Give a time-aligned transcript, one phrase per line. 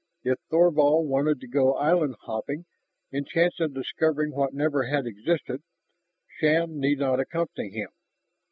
[0.23, 2.65] If Thorvald wanted to go island hopping
[3.11, 5.61] in chance of discovering what never had existed,
[6.39, 7.89] Shann need not accompany him.